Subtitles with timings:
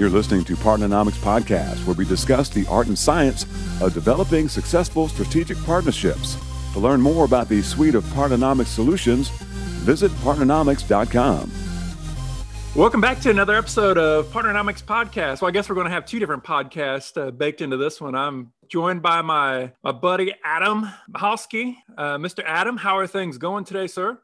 [0.00, 3.42] You're listening to Partnernomics Podcast, where we discuss the art and science
[3.82, 6.38] of developing successful strategic partnerships.
[6.72, 11.52] To learn more about the suite of Partnernomics solutions, visit partnernomics.com.
[12.74, 15.42] Welcome back to another episode of Partnernomics Podcast.
[15.42, 18.14] Well, I guess we're going to have two different podcasts uh, baked into this one.
[18.14, 21.76] I'm joined by my my buddy Adam Hosky.
[21.98, 22.42] Uh, Mr.
[22.46, 24.18] Adam, how are things going today, sir?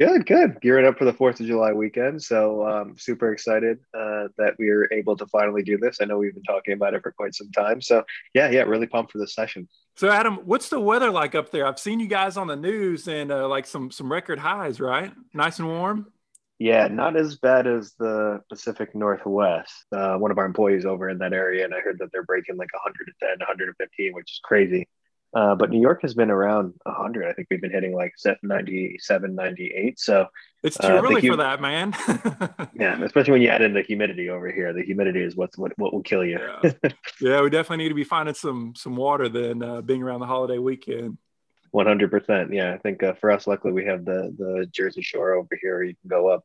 [0.00, 0.60] Good, good.
[0.60, 4.68] Gearing up for the Fourth of July weekend, so um, super excited uh, that we
[4.70, 5.98] are able to finally do this.
[6.00, 8.02] I know we've been talking about it for quite some time, so
[8.34, 9.68] yeah, yeah, really pumped for this session.
[9.94, 11.64] So, Adam, what's the weather like up there?
[11.64, 15.12] I've seen you guys on the news and uh, like some some record highs, right?
[15.32, 16.12] Nice and warm.
[16.58, 19.86] Yeah, not as bad as the Pacific Northwest.
[19.92, 22.56] Uh, one of our employees over in that area, and I heard that they're breaking
[22.56, 24.88] like 110, 115, which is crazy.
[25.34, 27.28] Uh, but New York has been around 100.
[27.28, 29.98] I think we've been hitting like 97, 98.
[29.98, 30.28] So
[30.62, 31.92] it's too uh, early hum- for that, man.
[32.78, 34.72] yeah, especially when you add in the humidity over here.
[34.72, 36.38] The humidity is what's what, what will kill you.
[36.62, 36.70] yeah.
[37.20, 40.26] yeah, we definitely need to be finding some some water than uh, being around the
[40.26, 41.18] holiday weekend.
[41.74, 42.54] 100%.
[42.54, 45.82] Yeah, I think uh, for us, luckily, we have the the Jersey Shore over here.
[45.82, 46.44] You can go up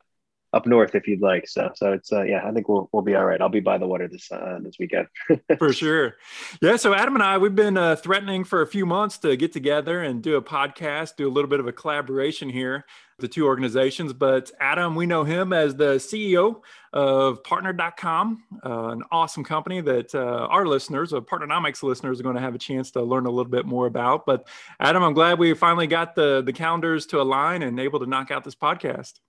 [0.54, 1.48] up north if you'd like.
[1.48, 3.40] So, so it's uh, yeah, I think we'll we'll be all right.
[3.42, 5.08] I'll be by the water this uh, this weekend
[5.58, 6.18] for sure.
[6.62, 6.76] Yeah.
[6.76, 10.02] So Adam and I we've been uh, threatening for a few months to get together
[10.02, 12.86] and do a podcast, do a little bit of a collaboration here,
[13.20, 14.14] the two organizations.
[14.14, 16.62] But Adam, we know him as the CEO
[16.94, 22.36] of Partner.com, uh, an awesome company that uh, our listeners, uh, Partnernomics listeners, are going
[22.36, 24.26] to have a chance to learn a little bit more about.
[24.26, 24.48] But
[24.80, 28.32] Adam, I'm glad we finally got the the calendars to align and able to knock
[28.32, 29.20] out this podcast.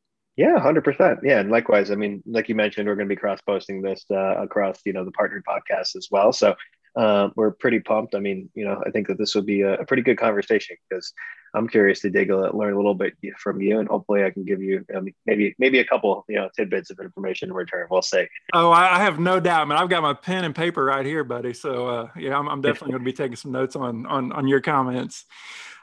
[0.41, 1.21] Yeah, hundred percent.
[1.23, 1.91] Yeah, and likewise.
[1.91, 4.95] I mean, like you mentioned, we're going to be cross posting this uh, across you
[4.95, 6.33] know the partnered podcasts as well.
[6.33, 6.55] So
[6.97, 8.15] uh, we're pretty pumped.
[8.15, 10.79] I mean, you know, I think that this will be a, a pretty good conversation
[10.89, 11.13] because
[11.53, 14.31] I'm curious to dig a little learn a little bit from you, and hopefully, I
[14.31, 17.89] can give you um, maybe maybe a couple you know tidbits of information in return.
[17.91, 18.27] We'll see.
[18.55, 19.77] Oh, I have no doubt, I man.
[19.77, 21.53] I've got my pen and paper right here, buddy.
[21.53, 24.49] So uh, yeah, I'm, I'm definitely going to be taking some notes on on on
[24.49, 25.27] your comments.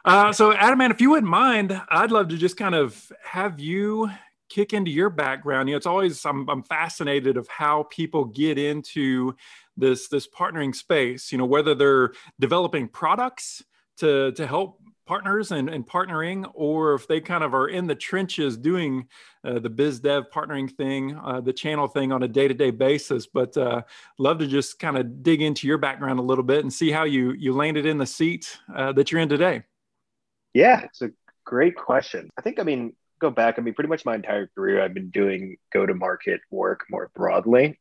[0.03, 3.59] Uh, so, Adam, man, if you wouldn't mind, I'd love to just kind of have
[3.59, 4.09] you
[4.49, 8.57] kick into your background you know it's always I'm, I'm fascinated of how people get
[8.57, 9.35] into
[9.75, 13.63] this this partnering space you know whether they're developing products
[13.97, 17.95] to to help partners and, and partnering or if they kind of are in the
[17.95, 19.07] trenches doing
[19.43, 23.25] uh, the biz dev partnering thing uh, the channel thing on a day-to-day basis.
[23.25, 23.81] But uh,
[24.19, 27.05] love to just kind of dig into your background a little bit and see how
[27.05, 29.63] you you landed in the seat uh, that you're in today.
[30.53, 31.09] Yeah it's a
[31.45, 32.29] great question.
[32.37, 35.09] I think i mean go back, I mean, pretty much my entire career, I've been
[35.09, 37.79] doing go to market work more broadly.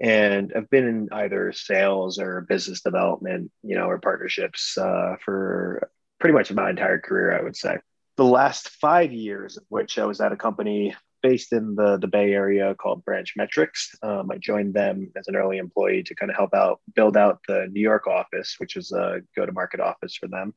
[0.00, 5.88] And I've been in either sales or business development, you know, or partnerships uh, for
[6.18, 7.78] pretty much my entire career, I would say.
[8.16, 12.08] The last five years of which I was at a company based in the, the
[12.08, 13.94] Bay Area called Branch Metrics.
[14.02, 17.38] Um, I joined them as an early employee to kind of help out build out
[17.46, 20.52] the New York office, which is a go to market office for them.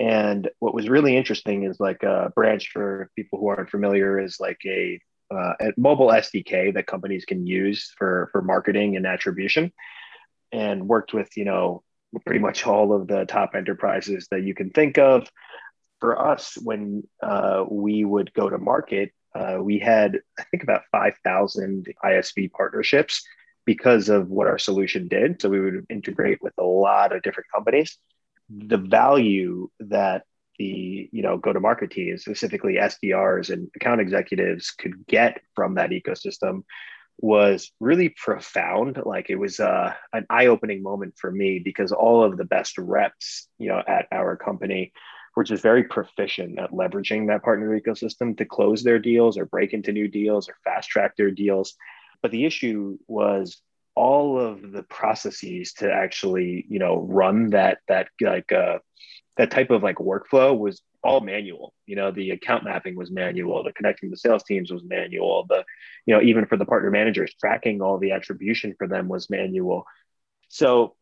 [0.00, 4.18] And what was really interesting is like a uh, branch for people who aren't familiar
[4.18, 4.98] is like a,
[5.30, 9.72] uh, a mobile SDK that companies can use for for marketing and attribution,
[10.52, 11.82] and worked with you know
[12.24, 15.28] pretty much all of the top enterprises that you can think of.
[16.00, 20.84] For us, when uh, we would go to market, uh, we had I think about
[20.90, 23.22] five thousand ISV partnerships
[23.66, 25.42] because of what our solution did.
[25.42, 27.98] So we would integrate with a lot of different companies
[28.50, 30.24] the value that
[30.58, 35.76] the you know go to market teams specifically sdrs and account executives could get from
[35.76, 36.62] that ecosystem
[37.20, 39.00] was really profound.
[39.04, 43.48] Like it was uh, an eye-opening moment for me because all of the best reps
[43.58, 44.92] you know at our company
[45.36, 49.72] were just very proficient at leveraging that partner ecosystem to close their deals or break
[49.72, 51.74] into new deals or fast track their deals.
[52.22, 53.60] But the issue was
[53.94, 58.78] all of the processes to actually you know run that that like uh,
[59.36, 61.74] that type of like workflow was all manual.
[61.86, 63.64] You know the account mapping was manual.
[63.64, 65.46] The connecting the sales teams was manual.
[65.48, 65.64] The
[66.06, 69.84] you know even for the partner managers tracking all the attribution for them was manual.
[70.48, 70.96] So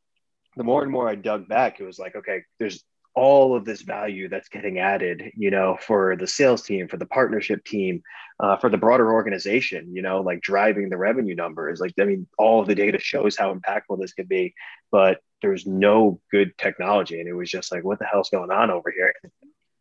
[0.58, 2.84] the more and more i dug back it was like okay there's
[3.18, 7.06] all of this value that's getting added, you know, for the sales team, for the
[7.06, 8.00] partnership team,
[8.38, 11.80] uh, for the broader organization, you know, like driving the revenue numbers.
[11.80, 14.54] Like, I mean, all of the data shows how impactful this could be,
[14.92, 17.18] but there's no good technology.
[17.18, 19.12] And it was just like, what the hell's going on over here?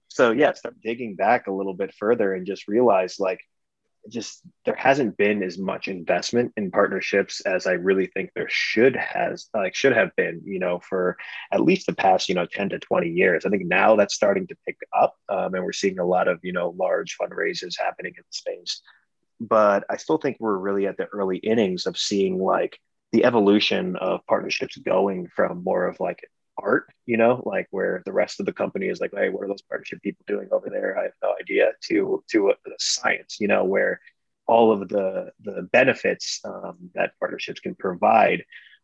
[0.07, 3.42] So, yeah, start digging back a little bit further and just realize like,
[4.09, 8.95] just there hasn't been as much investment in partnerships as I really think there should
[8.95, 11.18] has like should have been, you know, for
[11.51, 13.45] at least the past, you know, 10 to 20 years.
[13.45, 16.39] I think now that's starting to pick up um, and we're seeing a lot of,
[16.44, 18.81] you know, large fundraisers happening in the space.
[19.39, 22.80] But I still think we're really at the early innings of seeing like
[23.12, 26.19] the evolution of partnerships going from more of like
[26.62, 29.48] art, you know, like where the rest of the company is like, hey, what are
[29.48, 30.98] those partnership people doing over there?
[30.98, 31.71] I have no idea.
[31.89, 34.00] To to a, a science, you know, where
[34.48, 38.44] all of the the benefits um, that partnerships can provide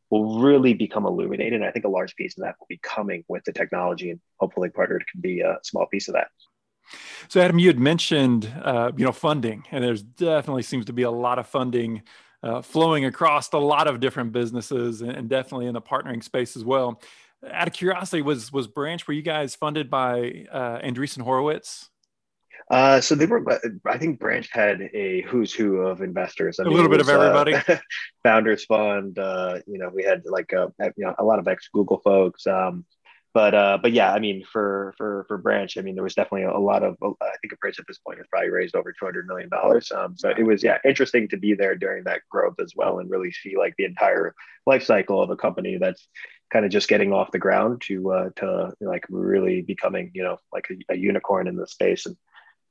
[0.09, 1.53] will really become illuminated.
[1.53, 4.19] And I think a large piece of that will be coming with the technology, and
[4.39, 6.27] hopefully, partnered can be a small piece of that.
[7.29, 11.03] So, Adam, you had mentioned, uh, you know, funding, and there's definitely seems to be
[11.03, 12.03] a lot of funding
[12.43, 16.57] uh, flowing across a lot of different businesses, and, and definitely in the partnering space
[16.57, 17.01] as well
[17.51, 21.89] out of curiosity, was was Branch were you guys funded by uh, Andreessen Horowitz?
[22.69, 23.43] Uh, so they were.
[23.85, 26.59] I think Branch had a who's who of investors.
[26.59, 27.55] I a mean, little bit was, of everybody.
[27.55, 27.77] Uh,
[28.23, 29.19] Founders Fund.
[29.19, 32.47] Uh, you know, we had like a you know a lot of ex Google folks.
[32.47, 32.85] Um,
[33.33, 36.43] but uh, but yeah, I mean, for for for Branch, I mean, there was definitely
[36.43, 36.95] a, lot of.
[37.01, 39.91] I think a Branch at this point has probably raised over two hundred million dollars.
[39.91, 43.09] Um, so it was yeah interesting to be there during that growth as well and
[43.09, 44.35] really see like the entire
[44.67, 46.07] life cycle of a company that's
[46.53, 50.37] kind of just getting off the ground to uh, to like really becoming you know
[50.53, 52.15] like a, a unicorn in the space and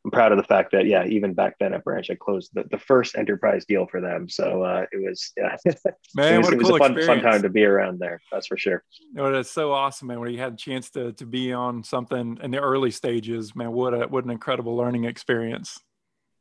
[0.05, 2.65] I'm proud of the fact that yeah, even back then at Branch, I closed the,
[2.71, 4.29] the first enterprise deal for them.
[4.29, 5.57] So uh, it was yeah,
[6.17, 7.23] man, it was, what a, it was cool a fun, experience.
[7.23, 8.21] fun time to be around there.
[8.33, 8.83] That's for sure.
[9.17, 10.19] Oh, that's so awesome, man.
[10.19, 13.71] When you had a chance to to be on something in the early stages, man,
[13.71, 15.79] what a what an incredible learning experience.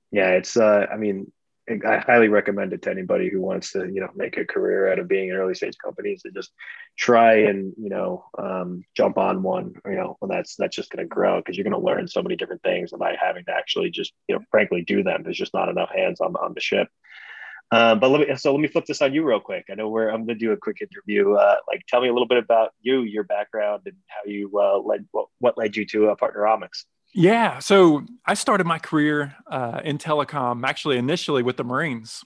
[0.09, 1.31] Yeah, it's uh, I mean,
[1.85, 4.99] I highly recommend it to anybody who wants to, you know, make a career out
[4.99, 6.51] of being in early stage companies to just
[6.97, 11.03] try and, you know, um, jump on one, you know, and that's, that's just going
[11.03, 13.89] to grow because you're going to learn so many different things by having to actually
[13.89, 15.23] just, you know, frankly do them.
[15.23, 16.87] There's just not enough hands on, on the ship.
[17.73, 19.65] Um, but let me, so let me flip this on you real quick.
[19.71, 21.35] I know where I'm going to do a quick interview.
[21.35, 24.77] Uh, like tell me a little bit about you, your background and how you uh,
[24.79, 26.83] led, what, what led you to uh, Partnernomics.
[27.13, 27.59] Yeah.
[27.59, 32.23] So I started my career uh, in telecom actually initially with the Marines.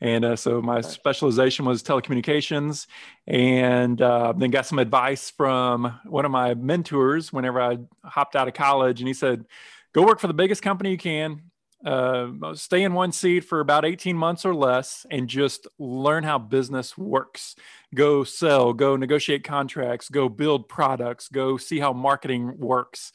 [0.00, 2.86] And uh, so my specialization was telecommunications
[3.26, 8.48] and uh, then got some advice from one of my mentors whenever I hopped out
[8.48, 9.00] of college.
[9.00, 9.44] And he said,
[9.92, 11.42] go work for the biggest company you can.
[11.84, 16.38] Uh, stay in one seat for about 18 months or less and just learn how
[16.38, 17.56] business works.
[17.94, 23.12] Go sell, go negotiate contracts, go build products, go see how marketing works.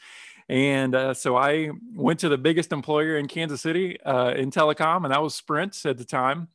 [0.49, 5.03] And uh, so I went to the biggest employer in Kansas City uh, in telecom,
[5.03, 6.47] and that was Sprint at the time.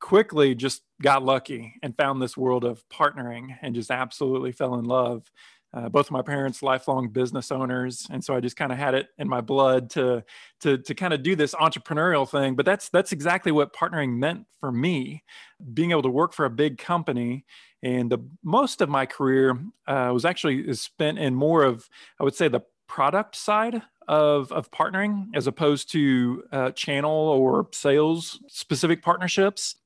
[0.00, 4.84] Quickly just got lucky and found this world of partnering and just absolutely fell in
[4.84, 5.30] love.
[5.74, 8.92] Uh, both of my parents lifelong business owners and so i just kind of had
[8.92, 10.22] it in my blood to
[10.60, 14.44] to to kind of do this entrepreneurial thing but that's that's exactly what partnering meant
[14.60, 15.24] for me
[15.72, 17.42] being able to work for a big company
[17.82, 21.88] and the most of my career uh, was actually spent in more of
[22.20, 27.68] i would say the product side of, of partnering as opposed to uh, channel or
[27.72, 29.76] sales specific partnerships.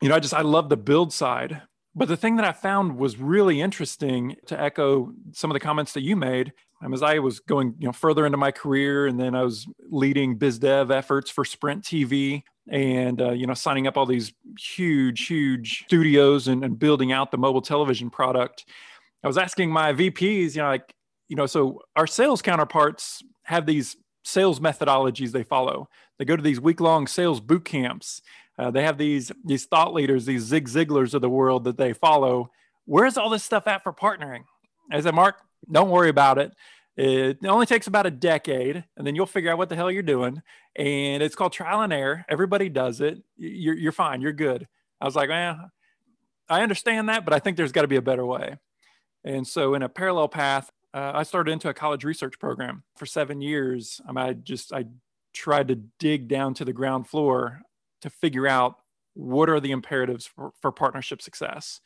[0.00, 1.62] You know, I just, I love the build side.
[1.94, 5.92] But the thing that I found was really interesting to echo some of the comments
[5.94, 6.52] that you made
[6.82, 9.66] um, as I was going, you know, further into my career, and then I was
[9.90, 14.32] leading biz dev efforts for Sprint TV, and uh, you know, signing up all these
[14.58, 18.64] huge, huge studios and, and building out the mobile television product.
[19.24, 20.94] I was asking my VPs, you know, like,
[21.28, 25.88] you know, so our sales counterparts have these sales methodologies they follow.
[26.18, 28.20] They go to these week long sales boot camps.
[28.58, 31.92] Uh, they have these these thought leaders, these Zig Ziglars of the world that they
[31.92, 32.50] follow.
[32.86, 34.44] Where's all this stuff at for partnering?
[34.90, 35.36] I said, Mark,
[35.70, 36.52] don't worry about it.
[36.96, 40.02] It only takes about a decade, and then you'll figure out what the hell you're
[40.02, 40.42] doing.
[40.74, 42.24] And it's called trial and error.
[42.28, 43.22] Everybody does it.
[43.36, 44.20] You're, you're fine.
[44.20, 44.66] You're good.
[45.00, 45.70] I was like, man,
[46.48, 48.56] I understand that, but I think there's got to be a better way.
[49.22, 53.06] And so, in a parallel path, uh, I started into a college research program for
[53.06, 54.00] seven years.
[54.16, 54.86] I, just I
[55.32, 57.60] tried to dig down to the ground floor
[58.02, 58.76] to figure out
[59.14, 61.80] what are the imperatives for, for partnership success,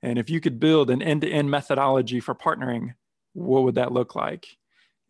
[0.00, 2.94] and if you could build an end-to-end methodology for partnering,
[3.32, 4.46] what would that look like?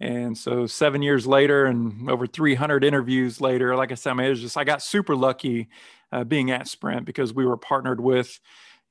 [0.00, 4.26] And so seven years later, and over 300 interviews later, like I said, I mean,
[4.26, 5.68] it was just I got super lucky
[6.10, 8.40] uh, being at Sprint because we were partnered with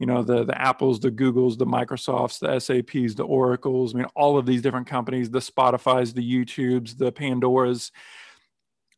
[0.01, 4.07] you know the the apples the googles the microsofts the saps the oracles i mean
[4.15, 7.91] all of these different companies the spotify's the youtubes the pandoras.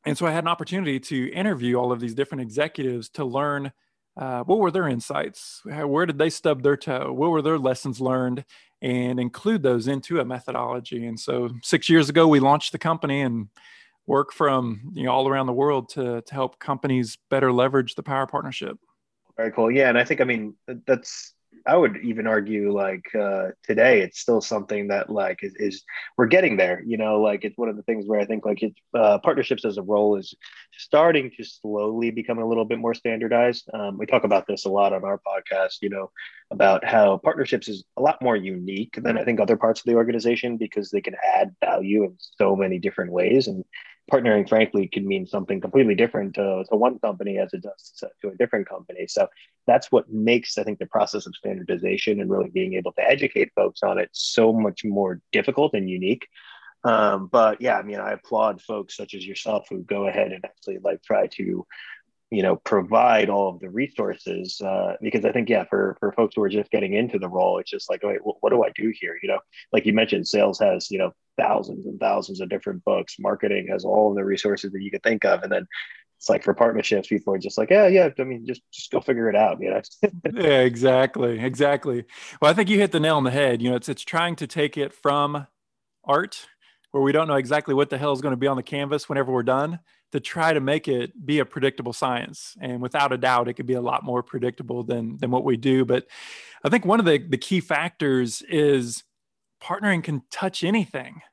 [0.05, 3.71] And so i had an opportunity to interview all of these different executives to learn
[4.15, 5.61] uh, what were their insights?
[5.65, 7.11] Where did they stub their toe?
[7.11, 8.45] What were their lessons learned?
[8.79, 11.07] And include those into a methodology.
[11.07, 13.47] And so six years ago we launched the company and
[14.05, 18.03] work from you know all around the world to, to help companies better leverage the
[18.03, 18.77] power partnership
[19.37, 19.71] very cool.
[19.71, 21.33] Yeah, and I think I mean that's
[21.65, 25.83] I would even argue like uh, today it's still something that like is, is,
[26.17, 26.83] we're getting there.
[26.85, 29.63] You know, like it's one of the things where I think like it uh, partnerships
[29.63, 30.33] as a role is
[30.77, 33.69] starting to slowly become a little bit more standardized.
[33.73, 35.77] Um, we talk about this a lot on our podcast.
[35.81, 36.11] You know,
[36.51, 39.95] about how partnerships is a lot more unique than I think other parts of the
[39.95, 43.63] organization because they can add value in so many different ways and
[44.11, 48.09] partnering frankly can mean something completely different to, to one company as it does to,
[48.21, 49.07] to, a different company.
[49.07, 49.27] So
[49.65, 53.51] that's what makes i think the process of standardization and really being able to educate
[53.55, 56.27] folks on it so much more difficult and unique.
[56.83, 60.43] Um, but yeah i mean i applaud folks such as yourself who go ahead and
[60.43, 61.65] actually like try to
[62.33, 66.33] you know provide all of the resources uh, because i think yeah for for folks
[66.35, 68.71] who are just getting into the role it's just like wait what, what do i
[68.75, 69.17] do here?
[69.21, 69.39] You know
[69.71, 73.85] like you mentioned sales has you know thousands and thousands of different books marketing has
[73.85, 75.67] all of the resources that you could think of and then
[76.17, 78.99] it's like for partnerships people are just like yeah yeah i mean just just go
[78.99, 79.81] figure it out you know?
[80.33, 82.05] Yeah exactly exactly.
[82.41, 84.35] Well i think you hit the nail on the head you know it's it's trying
[84.37, 85.47] to take it from
[86.03, 86.47] art
[86.91, 89.09] where we don't know exactly what the hell is going to be on the canvas
[89.09, 89.79] whenever we're done
[90.13, 92.55] to try to make it be a predictable science.
[92.61, 95.57] And without a doubt, it could be a lot more predictable than, than what we
[95.57, 95.85] do.
[95.85, 96.05] But
[96.63, 99.03] I think one of the, the key factors is
[99.59, 101.23] partnering can touch anything,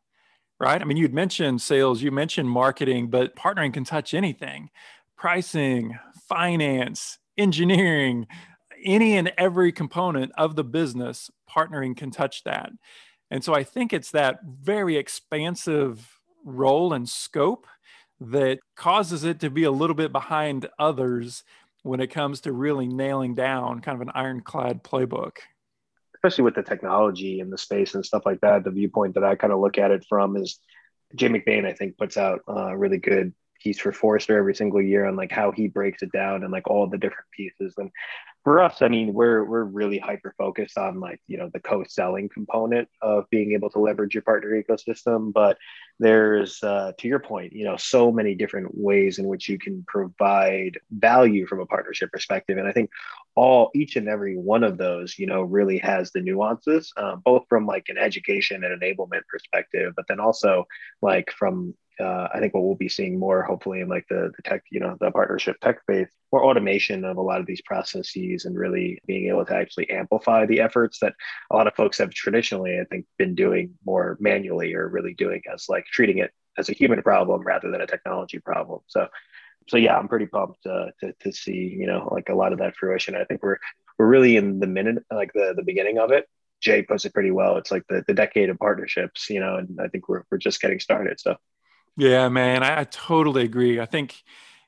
[0.59, 0.81] right?
[0.81, 4.71] I mean, you'd mentioned sales, you mentioned marketing, but partnering can touch anything
[5.15, 8.27] pricing, finance, engineering,
[8.83, 12.71] any and every component of the business, partnering can touch that.
[13.31, 17.67] And so I think it's that very expansive role and scope
[18.21, 21.43] that causes it to be a little bit behind others
[21.83, 25.39] when it comes to really nailing down kind of an ironclad playbook.
[26.15, 29.35] Especially with the technology and the space and stuff like that the viewpoint that i
[29.35, 30.59] kind of look at it from is
[31.15, 35.07] jay mcbain i think puts out a really good piece for forrester every single year
[35.07, 37.75] on like how he breaks it down and like all the different pieces.
[37.77, 37.91] And
[38.43, 42.29] for us, I mean, we're we're really hyper focused on like you know the co-selling
[42.29, 45.33] component of being able to leverage your partner ecosystem.
[45.33, 45.59] But
[45.99, 49.85] there's uh, to your point, you know, so many different ways in which you can
[49.87, 52.91] provide value from a partnership perspective, and I think
[53.35, 57.45] all each and every one of those, you know, really has the nuances, um, both
[57.49, 60.67] from like an education and enablement perspective, but then also
[61.03, 64.43] like from uh, I think what we'll be seeing more, hopefully, in like the, the
[64.43, 68.45] tech, you know, the partnership tech space, more automation of a lot of these processes
[68.45, 71.15] and really being able to actually amplify the efforts that
[71.51, 75.43] a lot of folks have traditionally, I think, been doing more manually or really doing
[75.53, 78.81] as like treating it as a human problem rather than a technology problem.
[78.87, 79.09] So,
[79.69, 82.59] so yeah, I'm pretty pumped uh, to to see you know like a lot of
[82.59, 83.15] that fruition.
[83.15, 83.59] I think we're
[83.99, 86.27] we're really in the minute, like the the beginning of it.
[86.61, 87.57] Jay puts it pretty well.
[87.57, 90.61] It's like the, the decade of partnerships, you know, and I think we're, we're just
[90.61, 91.19] getting started.
[91.19, 91.37] So
[92.01, 93.79] yeah, man, I, I, totally agree.
[93.79, 94.23] I think,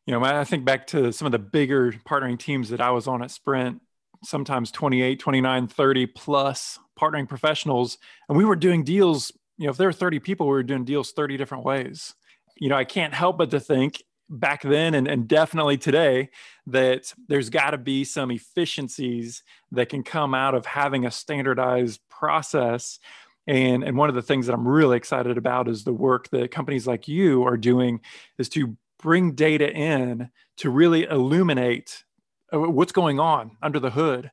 [0.05, 3.07] you know, I think back to some of the bigger partnering teams that I was
[3.07, 3.81] on at Sprint,
[4.23, 7.97] sometimes 28, 29, 30 plus partnering professionals.
[8.29, 10.85] And we were doing deals, you know, if there were 30 people, we were doing
[10.85, 12.15] deals 30 different ways.
[12.59, 16.29] You know, I can't help but to think back then and, and definitely today
[16.67, 21.99] that there's got to be some efficiencies that can come out of having a standardized
[22.11, 22.99] process
[23.47, 26.51] and, and one of the things that I'm really excited about is the work that
[26.51, 28.01] companies like you are doing
[28.39, 32.05] is to bring data in to really illuminate
[32.53, 34.31] uh, what's going on under the hood.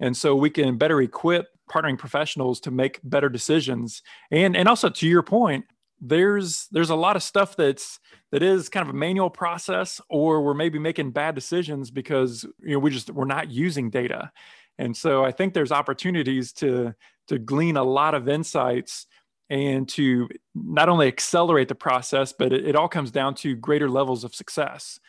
[0.00, 4.02] And so we can better equip partnering professionals to make better decisions.
[4.30, 5.64] And, and also to your point,
[6.00, 7.98] there's there's a lot of stuff that's
[8.30, 12.74] that is kind of a manual process or we're maybe making bad decisions because you
[12.74, 14.30] know we just we're not using data
[14.78, 16.94] and so i think there's opportunities to
[17.26, 19.06] to glean a lot of insights
[19.50, 23.88] and to not only accelerate the process, but it, it, all comes down to greater
[23.88, 25.00] levels of success.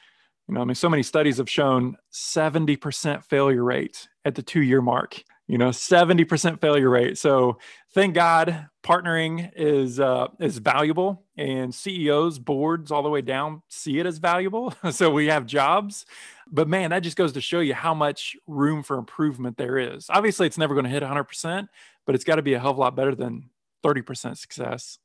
[0.47, 4.61] You know, I mean, so many studies have shown 70% failure rate at the two
[4.61, 7.18] year mark, you know, 70% failure rate.
[7.18, 7.58] So
[7.91, 13.98] thank God partnering is, uh, is valuable and CEOs, boards, all the way down see
[13.98, 14.75] it as valuable.
[14.91, 16.06] so we have jobs.
[16.48, 20.06] But man, that just goes to show you how much room for improvement there is.
[20.12, 21.68] Obviously, it's never going to hit 100%,
[22.06, 23.50] but it's got to be a hell of a lot better than
[23.84, 25.00] 30% success.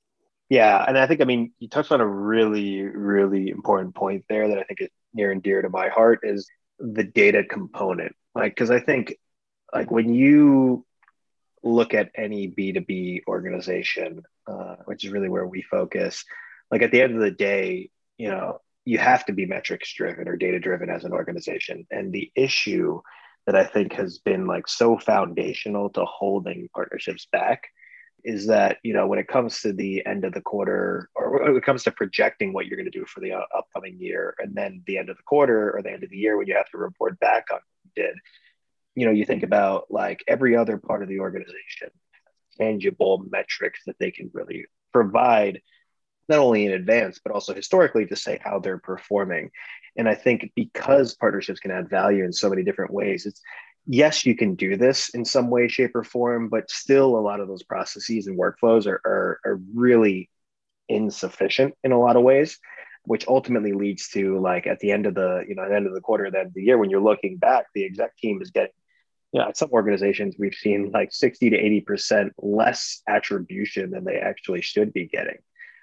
[0.50, 0.84] Yeah.
[0.86, 4.58] And I think, I mean, you touched on a really, really important point there that
[4.58, 6.46] I think is near and dear to my heart is
[6.78, 8.14] the data component.
[8.34, 9.16] Like, because I think,
[9.74, 10.84] like, when you
[11.62, 16.24] look at any B2B organization, uh, which is really where we focus,
[16.70, 20.28] like, at the end of the day, you know, you have to be metrics driven
[20.28, 21.86] or data driven as an organization.
[21.90, 23.00] And the issue
[23.46, 27.64] that I think has been like so foundational to holding partnerships back
[28.24, 31.56] is that you know when it comes to the end of the quarter or when
[31.56, 34.54] it comes to projecting what you're going to do for the uh, upcoming year and
[34.54, 36.70] then the end of the quarter or the end of the year when you have
[36.70, 38.14] to report back on what you did
[38.94, 41.90] you know, you think about like every other part of the organization,
[42.58, 45.60] tangible metrics that they can really provide,
[46.28, 49.50] not only in advance, but also historically to say how they're performing.
[49.96, 53.40] And I think because partnerships can add value in so many different ways, it's
[53.86, 57.40] yes, you can do this in some way, shape, or form, but still a lot
[57.40, 60.30] of those processes and workflows are, are, are really
[60.88, 62.58] insufficient in a lot of ways
[63.04, 65.86] which ultimately leads to like at the end of the you know at the end
[65.86, 68.16] of the quarter, at the end of the year, when you're looking back, the exec
[68.16, 68.72] team is getting
[69.34, 74.62] yeah, some organizations we've seen like 60 to 80 percent less attribution than they actually
[74.62, 75.38] should be getting.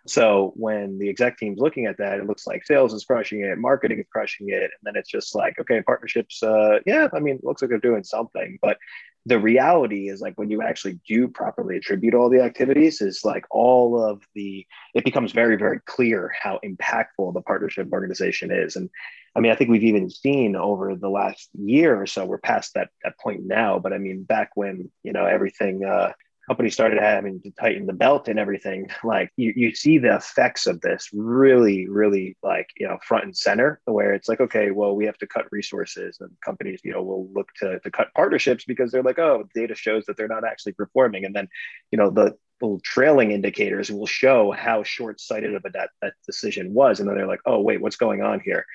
[0.07, 3.57] So when the exec team's looking at that, it looks like sales is crushing it,
[3.57, 7.39] marketing is crushing it, and then it's just like, okay, partnerships, uh, yeah, I mean,
[7.43, 8.77] looks like they're doing something, but
[9.25, 13.45] the reality is like when you actually do properly attribute all the activities is like
[13.51, 18.75] all of the it becomes very very clear how impactful the partnership organization is.
[18.75, 18.89] And
[19.35, 22.73] i mean i think we've even seen over the last year or so we're past
[22.73, 26.11] that that point now but i mean back when you know everything uh
[26.47, 30.67] companies started having to tighten the belt and everything, like you, you see the effects
[30.67, 34.95] of this really, really like, you know, front and center where it's like, okay, well,
[34.95, 38.65] we have to cut resources and companies, you know, will look to, to cut partnerships
[38.65, 41.25] because they're like, oh, data shows that they're not actually performing.
[41.25, 41.47] And then,
[41.91, 46.73] you know, the, little trailing indicators will show how short-sighted of a that, that decision
[46.73, 48.65] was and then they're like oh wait what's going on here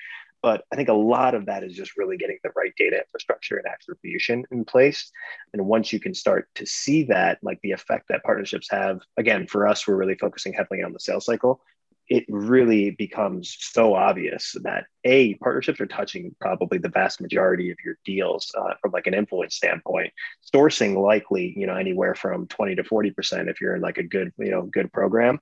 [0.41, 3.57] but I think a lot of that is just really getting the right data infrastructure
[3.57, 5.11] and attribution in place.
[5.53, 9.47] And once you can start to see that, like the effect that partnerships have, again,
[9.47, 11.61] for us, we're really focusing heavily on the sales cycle.
[12.09, 17.77] It really becomes so obvious that a partnerships are touching probably the vast majority of
[17.83, 20.13] your deals uh, from like an influence standpoint.
[20.53, 24.03] Sourcing likely, you know, anywhere from twenty to forty percent if you're in like a
[24.03, 25.39] good, you know, good program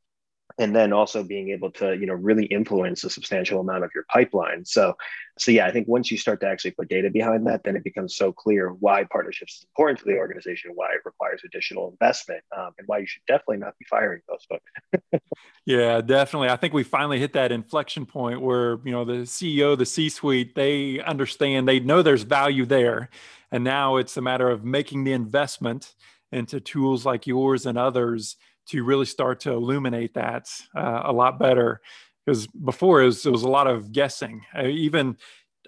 [0.57, 4.05] and then also being able to you know really influence a substantial amount of your
[4.09, 4.65] pipeline.
[4.65, 4.95] So
[5.37, 7.83] so yeah i think once you start to actually put data behind that then it
[7.83, 12.41] becomes so clear why partnerships is important to the organization why it requires additional investment
[12.55, 15.21] um, and why you should definitely not be firing those folks.
[15.67, 16.49] Yeah definitely.
[16.49, 20.09] I think we finally hit that inflection point where you know the ceo the c
[20.09, 23.09] suite they understand they know there's value there.
[23.51, 25.95] And now it's a matter of making the investment
[26.31, 28.35] into tools like yours and others
[28.67, 31.81] to really start to illuminate that uh, a lot better.
[32.25, 34.43] Because before it was, it was a lot of guessing.
[34.57, 35.17] Uh, even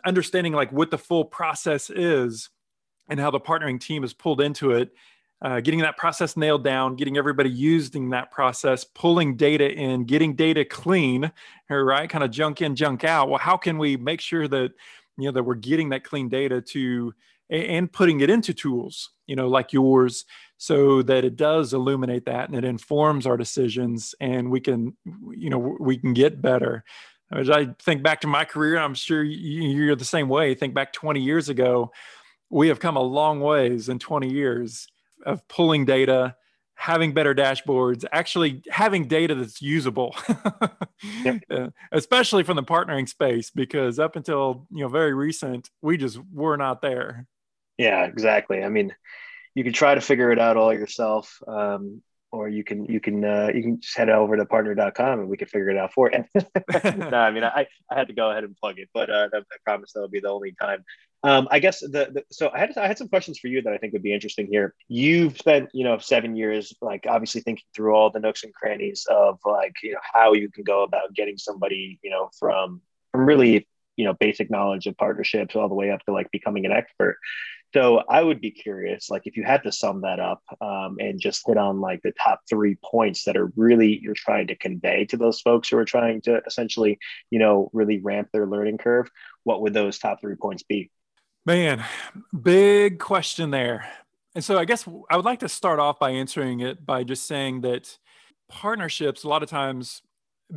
[0.05, 2.49] understanding like what the full process is
[3.09, 4.91] and how the partnering team is pulled into it
[5.41, 10.35] uh, getting that process nailed down getting everybody using that process pulling data in getting
[10.35, 11.31] data clean
[11.69, 12.09] right?
[12.09, 13.29] Kind of junk in junk out.
[13.29, 14.71] Well how can we make sure that
[15.17, 17.13] you know that we're getting that clean data to
[17.49, 20.25] and putting it into tools you know like yours
[20.57, 24.95] so that it does illuminate that and it informs our decisions and we can
[25.31, 26.83] you know we can get better.
[27.31, 30.55] As i think back to my career i'm sure you're the same way.
[30.55, 31.91] Think back 20 years ago
[32.49, 34.87] we have come a long ways in 20 years
[35.25, 36.35] of pulling data
[36.75, 40.15] having better dashboards actually having data that's usable.
[41.23, 41.43] Yep.
[41.51, 46.19] Uh, especially from the partnering space because up until you know very recent we just
[46.33, 47.27] were not there.
[47.77, 48.63] Yeah exactly.
[48.63, 48.95] I mean
[49.57, 51.41] you can try to figure it out all yourself.
[51.47, 55.29] Um, or you can you can uh, you can just head over to partner.com and
[55.29, 56.25] we can figure it out for you.
[56.83, 59.39] no, I mean I, I had to go ahead and plug it, but uh, I
[59.63, 60.83] promise that'll be the only time.
[61.23, 63.73] Um, I guess the, the, so I had I had some questions for you that
[63.73, 64.75] I think would be interesting here.
[64.87, 69.07] You've spent you know seven years like obviously thinking through all the nooks and crannies
[69.09, 73.25] of like you know how you can go about getting somebody you know from from
[73.25, 76.71] really you know basic knowledge of partnerships all the way up to like becoming an
[76.71, 77.17] expert.
[77.73, 81.19] So I would be curious, like if you had to sum that up um, and
[81.19, 85.05] just hit on like the top three points that are really you're trying to convey
[85.05, 86.97] to those folks who are trying to essentially,
[87.29, 89.09] you know, really ramp their learning curve,
[89.43, 90.89] what would those top three points be?
[91.45, 91.83] Man,
[92.41, 93.87] big question there.
[94.33, 97.25] And so I guess I would like to start off by answering it by just
[97.25, 97.97] saying that
[98.49, 100.01] partnerships, a lot of times,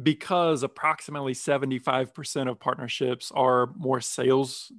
[0.03, 4.71] because approximately 75% of partnerships are more sales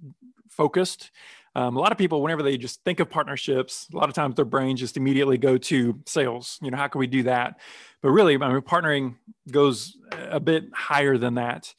[0.50, 1.12] focused,
[1.56, 4.36] um, a lot of people, whenever they just think of partnerships, a lot of times
[4.36, 6.58] their brains just immediately go to sales.
[6.62, 7.60] You know, how can we do that?
[8.02, 9.16] But really, I mean, partnering
[9.50, 11.74] goes a bit higher than that.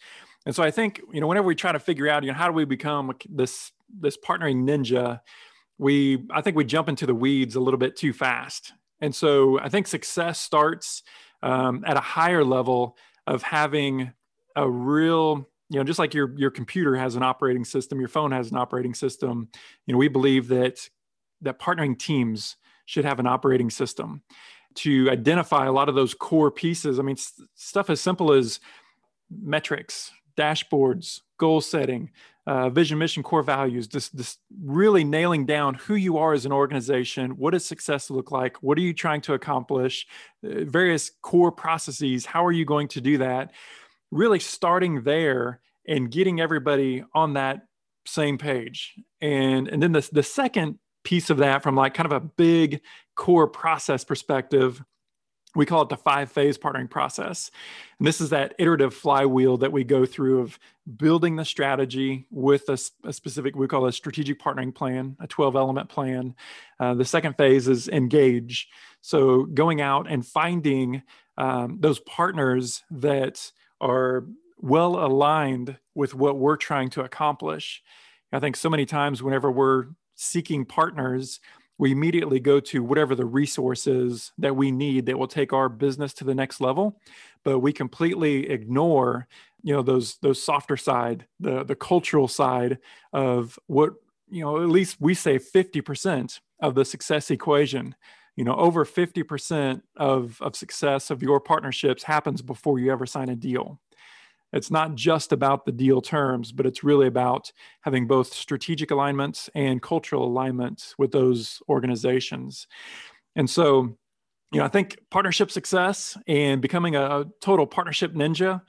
[0.45, 2.49] And so I think, you know, whenever we try to figure out, you know, how
[2.49, 5.21] do we become this this partnering ninja,
[5.79, 8.73] we I think we jump into the weeds a little bit too fast.
[9.01, 11.03] And so I think success starts
[11.43, 14.13] um, at a higher level of having
[14.55, 18.31] a real you know just like your your computer has an operating system your phone
[18.31, 19.49] has an operating system
[19.87, 20.89] you know we believe that
[21.41, 24.23] that partnering teams should have an operating system
[24.75, 28.61] to identify a lot of those core pieces i mean st- stuff as simple as
[29.31, 32.11] metrics dashboards goal setting
[32.47, 36.51] uh, vision, mission, core values, just, just really nailing down who you are as an
[36.51, 37.31] organization.
[37.37, 38.57] What does success look like?
[38.57, 40.09] What are you trying to accomplish?
[40.45, 42.27] Uh, various core processes.
[42.27, 43.53] How are you going to do that?
[44.13, 47.67] Really starting there and getting everybody on that
[48.07, 48.95] same page.
[49.21, 52.83] And, and then the, the second piece of that from like kind of a big
[53.17, 54.85] core process perspective
[55.55, 57.51] we call it the five phase partnering process.
[57.99, 60.59] And this is that iterative flywheel that we go through of
[60.97, 65.55] building the strategy with a, a specific, we call a strategic partnering plan, a 12
[65.57, 66.35] element plan.
[66.81, 68.69] Uh, the second phase is engage.
[69.03, 71.03] So going out and finding
[71.37, 74.25] um, those partners that are
[74.59, 77.83] well aligned with what we're trying to accomplish.
[78.33, 81.41] I think so many times whenever we're seeking partners,
[81.79, 86.15] we immediately go to whatever the resources that we need that will take our business
[86.15, 86.97] to the next level
[87.45, 89.27] but we completely ignore
[89.63, 92.79] you know those those softer side the the cultural side
[93.13, 93.95] of what
[94.31, 97.95] you know at least we say 50% of the success equation
[98.37, 103.29] you know over 50% of of success of your partnerships happens before you ever sign
[103.29, 103.81] a deal
[104.53, 109.49] it's not just about the deal terms, but it's really about having both strategic alignments
[109.55, 112.67] and cultural alignments with those organizations.
[113.35, 113.97] And so,
[114.53, 118.61] you know, I think partnership success and becoming a total partnership ninja,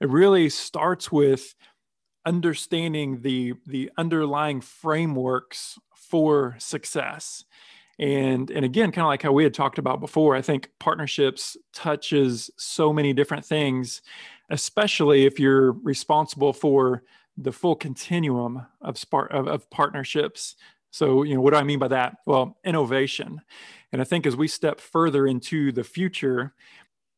[0.00, 1.54] it really starts with
[2.26, 7.46] understanding the the underlying frameworks for success
[8.00, 11.56] and and again kind of like how we had talked about before i think partnerships
[11.72, 14.02] touches so many different things
[14.50, 17.02] especially if you're responsible for
[17.36, 20.56] the full continuum of, spark, of, of partnerships.
[20.90, 22.16] So, you know, what do I mean by that?
[22.26, 23.40] Well, innovation.
[23.92, 26.54] And I think as we step further into the future,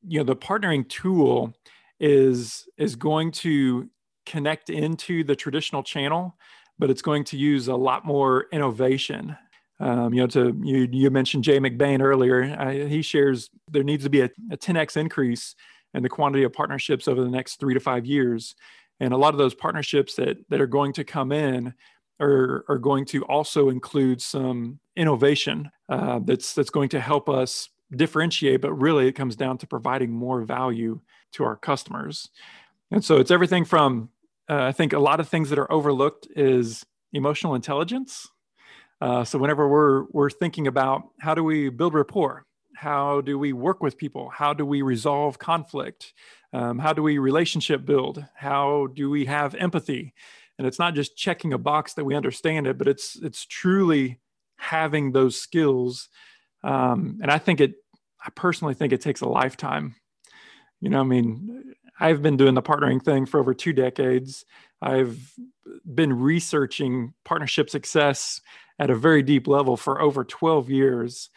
[0.06, 1.54] you know, the partnering tool
[2.00, 3.88] is is going to
[4.26, 6.36] connect into the traditional channel,
[6.78, 9.36] but it's going to use a lot more innovation.
[9.82, 12.56] Um, you know, to you, you mentioned Jay McBain earlier.
[12.58, 15.56] Uh, he shares there needs to be a, a 10x increase
[15.92, 18.54] in the quantity of partnerships over the next three to five years.
[19.00, 21.74] And a lot of those partnerships that, that are going to come in
[22.20, 27.68] are, are going to also include some innovation uh, that's, that's going to help us
[27.96, 31.00] differentiate, but really it comes down to providing more value
[31.32, 32.30] to our customers.
[32.92, 34.10] And so it's everything from,
[34.48, 38.28] uh, I think a lot of things that are overlooked is emotional intelligence.
[39.02, 43.52] Uh, so whenever we're, we're thinking about how do we build rapport, how do we
[43.52, 46.12] work with people how do we resolve conflict
[46.52, 50.12] um, how do we relationship build how do we have empathy?
[50.58, 54.18] And it's not just checking a box that we understand it but it's it's truly
[54.56, 56.08] having those skills.
[56.64, 57.74] Um, and i think it
[58.24, 59.94] i personally think it takes a lifetime.
[60.80, 64.44] You know i mean i've been doing the partnering thing for over two decades.
[64.80, 65.20] I've
[65.94, 68.40] been researching partnership success
[68.82, 71.30] at a very deep level for over 12 years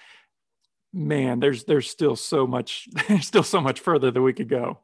[0.95, 4.79] man, there's there's still so much there's still so much further that we could go.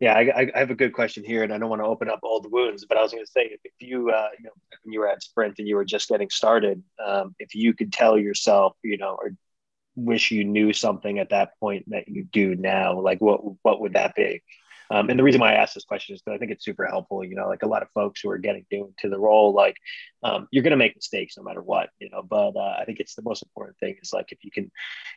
[0.00, 2.18] Yeah, I, I have a good question here, and I don't want to open up
[2.22, 4.50] all the wounds, but I was going to say if, if you, uh, you know,
[4.82, 7.92] when you were at Sprint and you were just getting started, um, if you could
[7.92, 9.30] tell yourself, you know, or
[9.94, 13.94] wish you knew something at that point that you do now, like what what would
[13.94, 14.42] that be?
[14.90, 16.86] Um, and the reason why I ask this question is because I think it's super
[16.86, 17.24] helpful.
[17.24, 19.76] You know, like a lot of folks who are getting new into the role, like
[20.22, 21.90] um, you're going to make mistakes no matter what.
[21.98, 24.50] You know, but uh, I think it's the most important thing is like if you
[24.50, 24.70] can,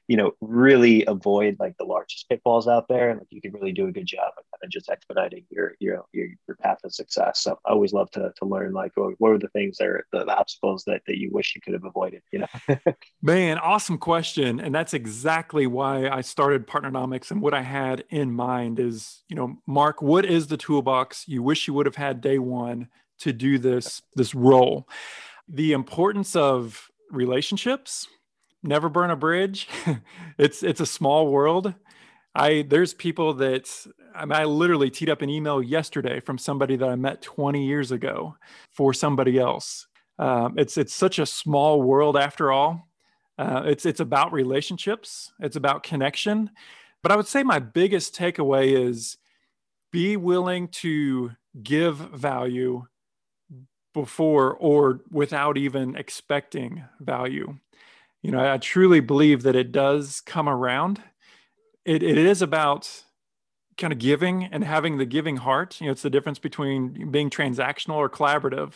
[0.07, 3.71] you know, really avoid like the largest pitfalls out there, and like you can really
[3.71, 6.89] do a good job of kind of just expediting your your your, your path to
[6.89, 7.41] success.
[7.41, 10.05] So I always love to to learn like what, what are the things that are
[10.11, 12.21] the obstacles that that you wish you could have avoided.
[12.31, 12.77] You know,
[13.21, 18.31] man, awesome question, and that's exactly why I started Partnernomics and what I had in
[18.31, 22.21] mind is you know Mark, what is the toolbox you wish you would have had
[22.21, 22.87] day one
[23.19, 24.87] to do this this role?
[25.47, 28.07] The importance of relationships,
[28.63, 29.67] never burn a bridge.
[30.37, 31.73] it's it's a small world.
[32.35, 33.69] I there's people that
[34.15, 37.65] I, mean, I literally teed up an email yesterday from somebody that I met 20
[37.65, 38.35] years ago
[38.71, 39.87] for somebody else.
[40.19, 42.87] Um, it's it's such a small world after all.
[43.37, 45.31] Uh, it's it's about relationships.
[45.39, 46.49] It's about connection.
[47.03, 49.17] But I would say my biggest takeaway is
[49.97, 51.31] be willing to
[51.63, 52.85] give value
[53.95, 57.57] before or without even expecting value.
[58.21, 61.01] You know, I truly believe that it does come around.
[61.83, 63.05] It, it is about
[63.79, 65.81] kind of giving and having the giving heart.
[65.81, 68.73] You know, it's the difference between being transactional or collaborative.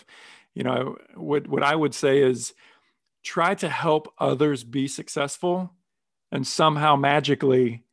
[0.56, 2.56] You know, what, what I would say is
[3.24, 5.72] try to help others be successful,
[6.32, 7.84] and somehow magically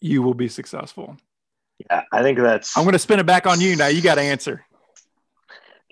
[0.00, 1.18] you will be successful.
[1.88, 2.76] Yeah, I think that's.
[2.76, 3.86] I'm going to spin it back on you now.
[3.86, 4.64] You got to answer.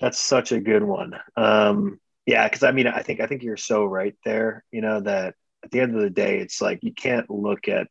[0.01, 1.19] That's such a good one.
[1.37, 4.65] Um, yeah, because I mean, I think I think you're so right there.
[4.71, 7.89] You know that at the end of the day, it's like you can't look at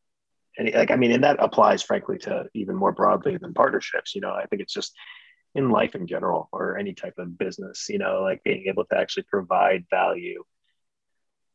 [0.58, 4.16] any like I mean, and that applies frankly to even more broadly than partnerships.
[4.16, 4.94] You know, I think it's just
[5.56, 7.88] in life in general or any type of business.
[7.90, 10.44] You know, like being able to actually provide value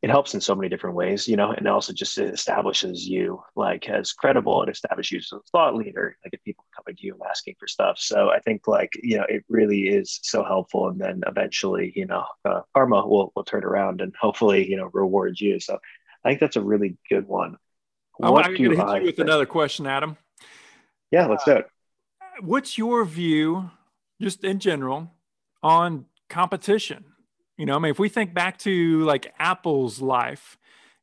[0.03, 3.88] it helps in so many different ways, you know, and also just establishes you like
[3.88, 6.17] as credible and establishes you as a thought leader.
[6.25, 8.01] Like if people coming to you and asking for stuff.
[8.01, 10.88] So I think like, you know, it really is so helpful.
[10.88, 14.91] And then eventually, you know, uh, karma will, will turn around and hopefully, you know,
[14.93, 15.61] reward you.
[15.61, 15.79] So
[16.25, 17.57] I think that's a really good one.
[18.17, 19.29] What I'm going to hit I you with think?
[19.29, 20.17] another question, Adam.
[21.12, 21.67] Yeah, let's do it.
[22.21, 23.71] Uh, what's your view,
[24.21, 25.12] just in general,
[25.62, 27.05] on competition?
[27.57, 30.57] You know, I mean, if we think back to like Apple's life,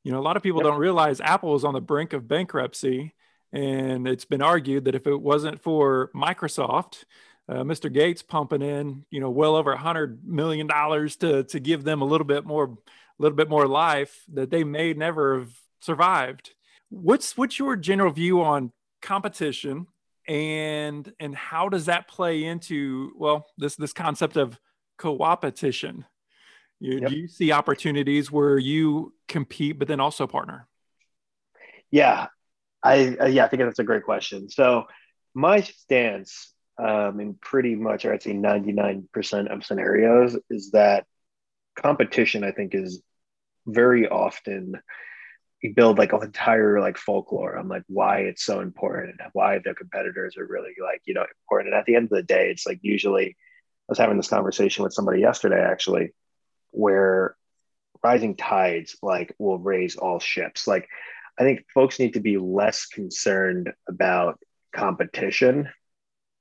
[0.03, 0.71] you know, a lot of people yep.
[0.71, 3.13] don't realize Apple is on the brink of bankruptcy.
[3.51, 7.05] And it's been argued that if it wasn't for Microsoft,
[7.47, 7.91] uh, Mr.
[7.91, 12.01] Gates pumping in, you know, well over a hundred million dollars to to give them
[12.01, 16.51] a little bit more, a little bit more life, that they may never have survived.
[16.89, 19.87] What's what's your general view on competition,
[20.27, 24.59] and and how does that play into well this this concept of
[24.99, 26.05] co-opetition?
[26.79, 27.09] You, yep.
[27.09, 30.67] Do you see opportunities where you compete, but then also partner?
[31.91, 32.27] Yeah,
[32.83, 34.49] I uh, yeah, I think that's a great question.
[34.49, 34.85] So
[35.33, 41.05] my stance um, in pretty much, or I'd say 99% of scenarios is that
[41.75, 43.01] competition, I think, is
[43.65, 44.75] very often
[45.61, 49.59] you build like an entire like folklore on like why it's so important and why
[49.59, 51.73] the competitors are really like you know important.
[51.73, 54.83] And at the end of the day, it's like usually I was having this conversation
[54.83, 56.13] with somebody yesterday actually
[56.71, 57.35] where
[58.03, 60.67] rising tides like will raise all ships.
[60.67, 60.87] Like
[61.37, 64.39] I think folks need to be less concerned about
[64.73, 65.69] competition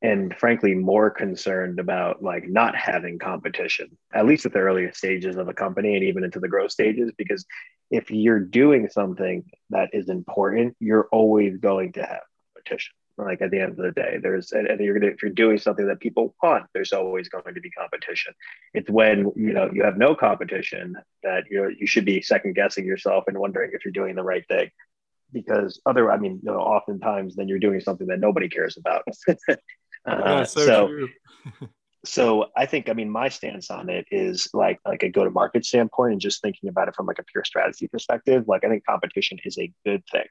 [0.02, 5.36] and frankly more concerned about like not having competition at least at the earliest stages
[5.36, 7.44] of a company and even into the growth stages because
[7.90, 12.20] if you're doing something that is important you're always going to have
[12.54, 15.58] competition like at the end of the day there's and, you're gonna if you're doing
[15.58, 18.32] something that people want there's always going to be competition.
[18.74, 22.86] It's when you know you have no competition that you you should be second guessing
[22.86, 24.70] yourself and wondering if you're doing the right thing.
[25.32, 29.02] Because other i mean you know oftentimes then you're doing something that nobody cares about.
[30.06, 31.66] Uh, yeah, so, so,
[32.04, 35.30] so i think i mean my stance on it is like like a go to
[35.30, 38.68] market standpoint and just thinking about it from like a pure strategy perspective like i
[38.68, 40.24] think competition is a good thing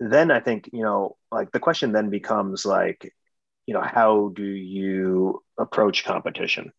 [0.00, 3.12] then I think, you know, like the question then becomes like,
[3.66, 6.72] you know, how do you approach competition?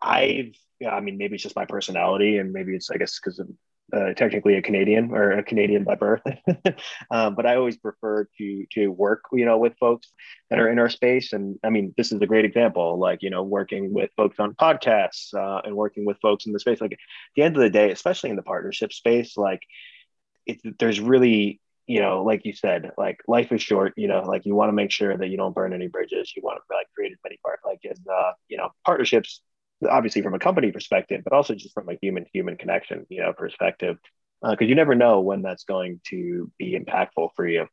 [0.00, 3.38] I've, yeah, I mean, maybe it's just my personality and maybe it's, I guess, because
[3.38, 3.58] I'm
[3.92, 6.22] uh, technically a Canadian or a Canadian by birth.
[7.10, 10.10] um, but I always prefer to, to work, you know, with folks
[10.48, 11.32] that are in our space.
[11.32, 14.54] And I mean, this is a great example, like, you know, working with folks on
[14.54, 16.80] podcasts uh, and working with folks in the space.
[16.80, 16.98] Like at
[17.36, 19.60] the end of the day, especially in the partnership space, like,
[20.46, 24.46] it, there's really you know, like you said, like life is short, you know, like
[24.46, 26.32] you want to make sure that you don't burn any bridges.
[26.36, 29.42] You want to like create as many part like in uh, you know, partnerships,
[29.88, 33.32] obviously from a company perspective, but also just from a human human connection, you know,
[33.32, 33.98] perspective.
[34.42, 37.66] because uh, you never know when that's going to be impactful for you.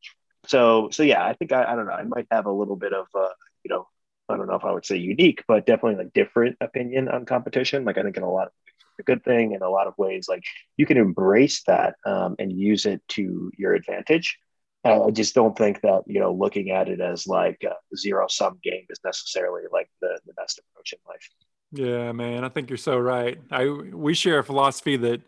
[0.48, 2.94] So so yeah, I think I, I don't know, I might have a little bit
[2.94, 3.30] of uh,
[3.64, 3.88] you know,
[4.30, 7.86] I don't know if I would say unique, but definitely like different opinion on competition.
[7.86, 8.54] Like I think in a lot of
[9.00, 10.28] a good thing in a lot of ways.
[10.30, 10.44] Like
[10.78, 14.38] you can embrace that um, and use it to your advantage.
[14.86, 18.60] I just don't think that you know looking at it as like a zero sum
[18.64, 21.30] game is necessarily like the, the best approach in life.
[21.72, 23.38] Yeah, man, I think you're so right.
[23.52, 25.22] I we share a philosophy that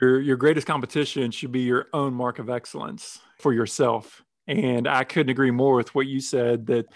[0.00, 4.22] your your greatest competition should be your own mark of excellence for yourself.
[4.46, 6.86] And I couldn't agree more with what you said that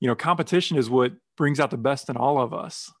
[0.00, 2.92] you know competition is what brings out the best in all of us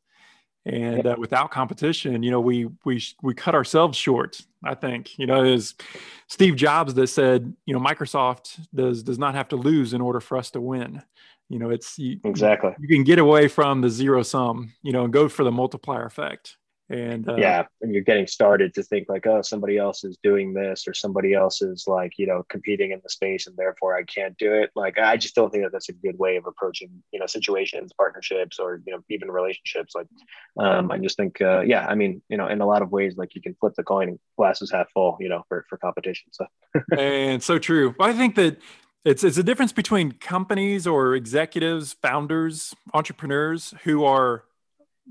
[0.64, 5.18] and uh, without competition you know we we we cut ourselves short i think.
[5.18, 5.74] You know is
[6.28, 10.20] steve jobs that said you know microsoft does does not have to lose in order
[10.20, 11.02] for us to win.
[11.48, 12.72] You know it's you, exactly.
[12.80, 16.06] you can get away from the zero sum you know and go for the multiplier
[16.06, 16.56] effect
[16.92, 20.52] and uh, yeah and you're getting started to think like oh somebody else is doing
[20.52, 24.02] this or somebody else is like you know competing in the space and therefore i
[24.04, 24.70] can't do it.
[24.76, 27.92] Like i just don't think that that's a good way of approaching you know situations
[27.96, 30.06] partnerships or you know even relationships like
[30.58, 33.16] um i just think uh, yeah i mean you know in a lot of ways
[33.16, 36.28] like you can flip the coin and glasses half full you know for for competition
[36.30, 36.46] so.
[36.96, 37.94] And so true.
[38.00, 38.58] I think that
[39.04, 44.44] it's, it's a difference between companies or executives founders entrepreneurs who are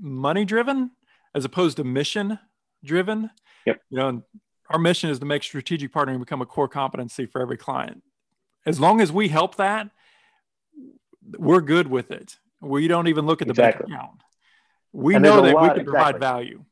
[0.00, 0.92] money driven
[1.34, 2.38] as opposed to mission
[2.84, 3.30] driven.
[3.66, 3.80] Yep.
[3.90, 4.22] You know,
[4.68, 8.02] our mission is to make strategic partnering become a core competency for every client.
[8.64, 9.90] As long as we help that,
[11.38, 12.38] we're good with it.
[12.60, 13.86] We don't even look at the exactly.
[13.86, 14.20] bank account.
[14.92, 16.20] we and know that lot, we can provide exactly.
[16.20, 16.64] value.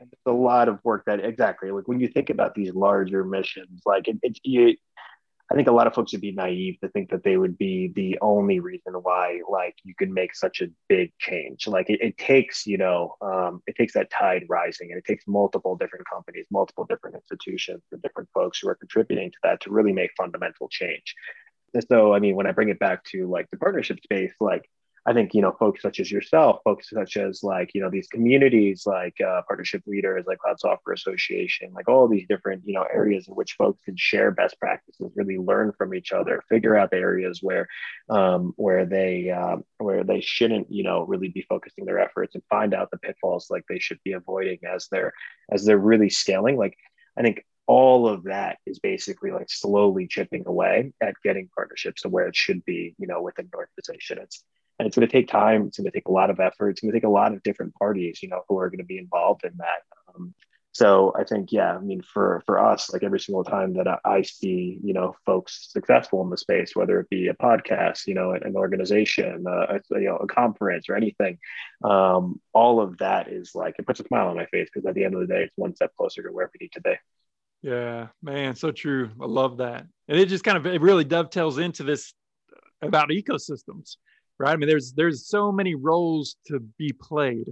[0.00, 3.24] And there's a lot of work that exactly like when you think about these larger
[3.24, 4.76] missions, like it, it's you,
[5.52, 7.92] I think a lot of folks would be naive to think that they would be
[7.94, 11.66] the only reason why like you can make such a big change.
[11.66, 15.24] Like it, it takes, you know, um, it takes that tide rising and it takes
[15.28, 19.70] multiple different companies, multiple different institutions and different folks who are contributing to that to
[19.70, 21.14] really make fundamental change.
[21.74, 24.70] And so, I mean, when I bring it back to like the partnership space, like
[25.04, 28.06] I think, you know, folks such as yourself, folks such as like, you know, these
[28.06, 32.86] communities like uh, partnership leaders, like Cloud Software Association, like all these different, you know,
[32.92, 36.92] areas in which folks can share best practices, really learn from each other, figure out
[36.92, 37.66] the areas where,
[38.10, 42.44] um, where they, uh, where they shouldn't, you know, really be focusing their efforts and
[42.48, 45.12] find out the pitfalls like they should be avoiding as they're,
[45.50, 46.56] as they're really scaling.
[46.56, 46.78] Like,
[47.18, 52.08] I think all of that is basically like slowly chipping away at getting partnerships to
[52.08, 54.18] where it should be, you know, within an organization.
[54.22, 54.44] It's,
[54.78, 55.66] and it's going to take time.
[55.66, 56.70] It's going to take a lot of effort.
[56.70, 58.84] It's going to take a lot of different parties, you know, who are going to
[58.84, 59.82] be involved in that.
[60.08, 60.34] Um,
[60.74, 64.22] so I think, yeah, I mean, for for us, like every single time that I,
[64.22, 68.32] see, you know, folks successful in the space, whether it be a podcast, you know,
[68.32, 71.38] an organization, a, you know, a conference or anything,
[71.84, 74.94] um, all of that is like it puts a smile on my face because at
[74.94, 76.94] the end of the day, it's one step closer to where we need to be.
[77.60, 79.10] Yeah, man, so true.
[79.20, 82.14] I love that, and it just kind of it really dovetails into this
[82.80, 83.96] about ecosystems
[84.38, 84.52] right?
[84.52, 87.48] I mean, there's there's so many roles to be played,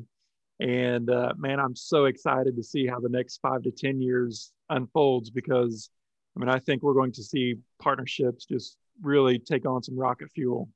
[0.60, 4.52] and uh, man, I'm so excited to see how the next five to ten years
[4.68, 5.90] unfolds because,
[6.36, 10.30] I mean, I think we're going to see partnerships just really take on some rocket
[10.32, 10.68] fuel.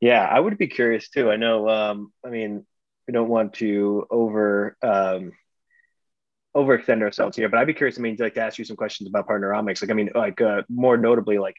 [0.00, 1.30] Yeah, I would be curious too.
[1.30, 1.68] I know.
[1.68, 2.64] Um, I mean,
[3.06, 5.32] we don't want to over um,
[6.56, 7.98] overextend ourselves here, but I'd be curious.
[7.98, 9.82] I mean, like to ask you some questions about Partnernomics.
[9.82, 11.56] Like, I mean, like uh, more notably, like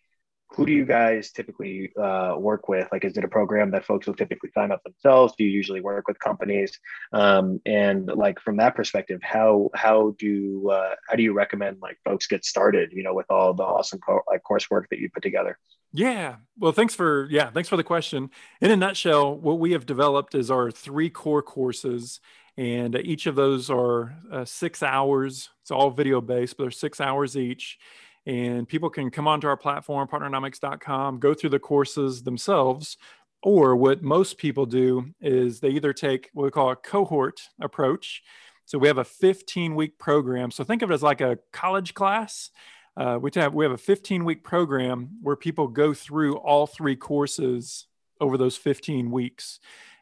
[0.51, 2.87] who do you guys typically uh, work with?
[2.91, 5.33] Like, is it a program that folks will typically sign up themselves?
[5.37, 6.77] Do you usually work with companies?
[7.13, 11.97] Um, and like from that perspective, how how do uh, how do you recommend like
[12.03, 12.91] folks get started?
[12.91, 15.57] You know, with all the awesome co- like coursework that you put together.
[15.93, 16.37] Yeah.
[16.57, 18.31] Well, thanks for yeah, thanks for the question.
[18.59, 22.21] In a nutshell, what we have developed is our three core courses,
[22.57, 25.49] and each of those are uh, six hours.
[25.61, 27.77] It's all video based, but they're six hours each
[28.25, 32.97] and people can come onto our platform partnernomics.com go through the courses themselves
[33.41, 38.21] or what most people do is they either take what we call a cohort approach.
[38.65, 40.51] So we have a 15 week program.
[40.51, 42.51] So think of it as like a college class.
[42.97, 46.95] Uh, we have we have a 15 week program where people go through all three
[46.95, 47.87] courses
[48.19, 49.59] over those 15 weeks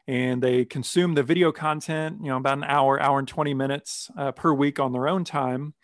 [0.08, 4.10] and they consume the video content you know about an hour hour and 20 minutes
[4.16, 5.74] uh, per week on their own time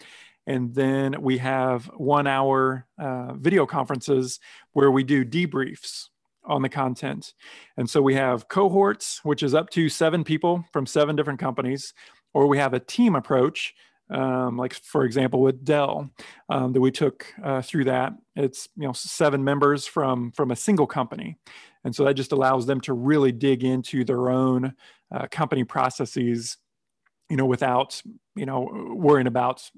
[0.47, 4.41] and then we have one hour uh, video conferences
[4.73, 6.09] where we do debriefs
[6.45, 7.33] on the content.
[7.77, 11.95] And so we have cohorts, which is up to seven people from seven different companies,
[12.35, 13.75] or we have a team approach,
[14.11, 16.11] um, like for example with Dell,
[16.51, 18.13] um, that we took uh, through that.
[18.37, 21.39] It's you know seven members from from a single company,
[21.85, 24.75] and so that just allows them to really dig into their own
[25.15, 26.59] uh, company processes,
[27.31, 28.03] you know, without
[28.37, 29.71] you know worrying about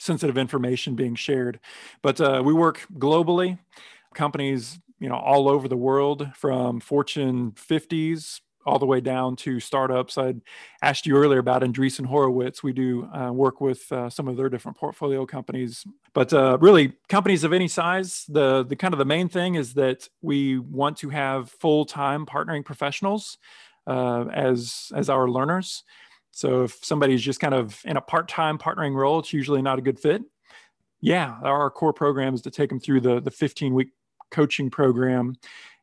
[0.00, 1.60] sensitive information being shared.
[2.02, 3.58] But uh, we work globally,
[4.14, 9.58] companies you know all over the world, from Fortune 50s all the way down to
[9.58, 10.18] startups.
[10.18, 10.34] I
[10.82, 12.62] asked you earlier about Andreessen Horowitz.
[12.62, 16.92] We do uh, work with uh, some of their different portfolio companies, but uh, really
[17.08, 18.24] companies of any size.
[18.28, 22.26] The the kind of the main thing is that we want to have full time
[22.26, 23.38] partnering professionals
[23.86, 25.84] uh, as as our learners.
[26.40, 29.82] So if somebody's just kind of in a part-time partnering role, it's usually not a
[29.82, 30.22] good fit.
[31.02, 33.88] Yeah, our core program is to take them through the the 15-week
[34.30, 35.36] coaching program,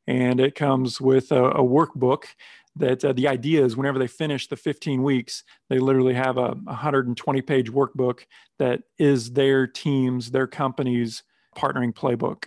[0.08, 2.24] and it comes with a, a workbook
[2.76, 6.50] that uh, the idea is whenever they finish the 15 weeks, they literally have a
[6.50, 8.22] 120 page workbook
[8.58, 11.22] that is their team's, their company's
[11.56, 12.46] partnering playbook.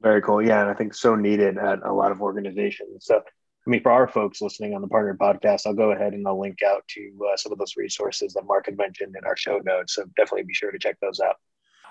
[0.00, 0.42] Very cool.
[0.42, 0.62] Yeah.
[0.62, 3.04] And I think so needed at a lot of organizations.
[3.06, 3.22] So
[3.66, 6.40] I mean, for our folks listening on the partnered podcast, I'll go ahead and I'll
[6.40, 9.58] link out to uh, some of those resources that Mark had mentioned in our show
[9.58, 9.94] notes.
[9.94, 11.36] So definitely be sure to check those out.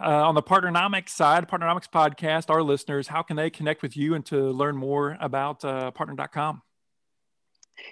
[0.02, 4.16] Uh, on the Partnernomics side, Partnernomics podcast, our listeners, how can they connect with you
[4.16, 6.62] and to learn more about uh, partnered.com?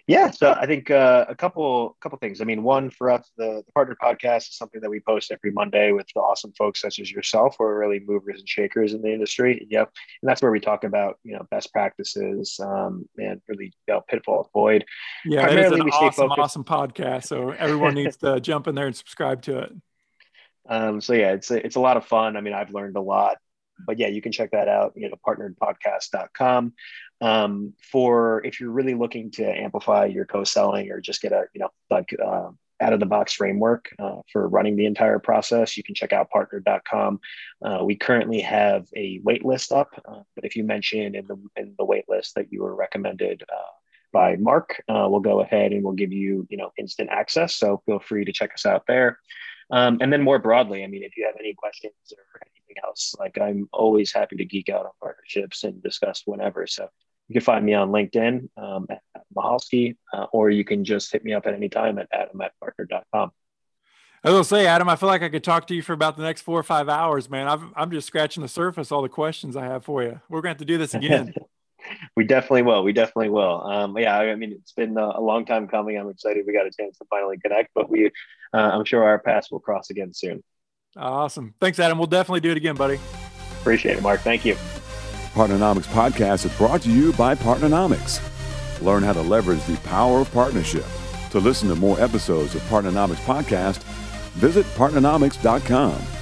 [0.07, 2.39] Yeah, so I think uh, a couple couple things.
[2.39, 5.51] I mean, one for us, the, the partnered podcast is something that we post every
[5.51, 9.01] Monday with the awesome folks such as yourself, who are really movers and shakers in
[9.01, 9.67] the industry.
[9.69, 13.93] Yep, and that's where we talk about you know best practices um, and really you
[13.93, 14.85] know, pitfall avoid.
[15.25, 17.25] Yeah, it is an awesome, awesome podcast.
[17.25, 19.73] So everyone needs to jump in there and subscribe to it.
[20.69, 22.35] Um, so yeah, it's a, it's a lot of fun.
[22.35, 23.38] I mean, I've learned a lot
[23.86, 26.73] but yeah, you can check that out, you know, partneredpodcast.com.
[27.19, 31.59] Um, for if you're really looking to amplify your co-selling or just get a, you
[31.59, 32.49] know, like uh,
[32.80, 36.30] out of the box framework uh, for running the entire process, you can check out
[36.30, 37.19] partnered.com.
[37.63, 41.38] Uh, we currently have a wait list up, uh, but if you mention in the
[41.55, 43.71] in the wait that you were recommended uh,
[44.13, 47.55] by Mark, uh, we'll go ahead and we'll give you you know instant access.
[47.55, 49.19] So feel free to check us out there.
[49.69, 52.23] Um, and then more broadly, I mean, if you have any questions or
[52.84, 56.67] else, like I'm always happy to geek out on partnerships and discuss whenever.
[56.67, 56.88] So
[57.28, 59.01] you can find me on LinkedIn um, at
[59.36, 62.53] Mahalski, uh, or you can just hit me up at any time at adam at
[62.59, 63.32] partnered.com.
[64.23, 66.23] I will say, Adam, I feel like I could talk to you for about the
[66.23, 67.47] next four or five hours, man.
[67.47, 70.19] i am just scratching the surface, all the questions I have for you.
[70.28, 71.34] We're going to have to do this again.
[72.15, 72.84] we definitely will.
[72.84, 73.61] We definitely will.
[73.61, 75.97] Um, yeah, I mean, it's been a long time coming.
[75.97, 78.07] I'm excited we got a chance to finally connect, but we,
[78.53, 80.43] uh, I'm sure our paths will cross again soon.
[80.98, 81.54] Awesome.
[81.60, 81.98] Thanks, Adam.
[81.98, 83.00] We'll definitely do it again, buddy.
[83.60, 84.22] Appreciate it, Mark.
[84.22, 84.56] Thank you.
[85.34, 88.22] Partnernomics podcast is brought to you by Partnernomics.
[88.82, 90.86] Learn how to leverage the power of partnership.
[91.32, 93.84] To listen to more episodes of Partnernomics podcast,
[94.34, 96.16] visit partnernomics.com.